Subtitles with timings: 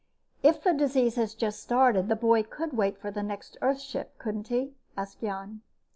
[0.41, 4.17] "If the disease has just started, the boy could wait for the next Earth ship,
[4.17, 5.61] couldn't he?" asked Jan.